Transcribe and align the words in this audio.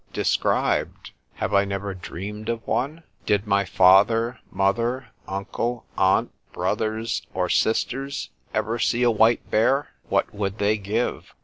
—described? 0.13 1.11
Have 1.35 1.53
I 1.53 1.63
never 1.63 1.93
dreamed 1.93 2.49
of 2.49 2.65
one? 2.65 3.03
Did 3.27 3.45
my 3.45 3.65
father, 3.65 4.39
mother, 4.49 5.09
uncle, 5.27 5.85
aunt, 5.95 6.31
brothers 6.51 7.21
or 7.35 7.49
sisters, 7.49 8.31
ever 8.51 8.79
see 8.79 9.03
a 9.03 9.11
white 9.11 9.47
bear? 9.51 9.89
What 10.09 10.33
would 10.33 10.57
they 10.57 10.79
give? 10.79 11.35